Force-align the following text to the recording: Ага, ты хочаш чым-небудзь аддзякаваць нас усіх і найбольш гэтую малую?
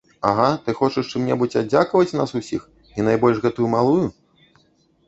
Ага, 0.27 0.45
ты 0.69 0.73
хочаш 0.79 1.11
чым-небудзь 1.11 1.57
аддзякаваць 1.61 2.17
нас 2.21 2.35
усіх 2.41 2.67
і 2.97 3.07
найбольш 3.11 3.37
гэтую 3.47 3.67
малую? 3.79 4.05